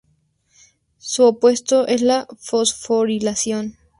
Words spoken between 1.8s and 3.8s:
es la fosforilación.